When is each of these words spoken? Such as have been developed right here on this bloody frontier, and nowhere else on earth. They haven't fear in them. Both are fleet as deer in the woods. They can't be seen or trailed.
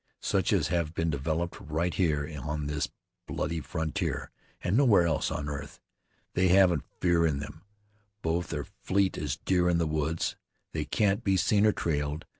Such 0.23 0.51
as 0.51 0.69
have 0.69 0.95
been 0.95 1.11
developed 1.11 1.59
right 1.61 1.93
here 1.93 2.27
on 2.41 2.65
this 2.65 2.89
bloody 3.27 3.59
frontier, 3.59 4.31
and 4.59 4.75
nowhere 4.75 5.05
else 5.05 5.29
on 5.29 5.47
earth. 5.47 5.79
They 6.33 6.47
haven't 6.47 6.85
fear 6.99 7.23
in 7.27 7.37
them. 7.37 7.61
Both 8.23 8.51
are 8.51 8.65
fleet 8.81 9.15
as 9.19 9.35
deer 9.37 9.69
in 9.69 9.77
the 9.77 9.85
woods. 9.85 10.35
They 10.73 10.85
can't 10.85 11.23
be 11.23 11.37
seen 11.37 11.67
or 11.67 11.71
trailed. 11.71 12.25